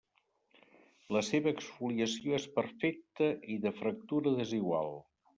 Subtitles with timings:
[1.15, 4.91] La seva exfoliació és perfecta i de fractura desigual.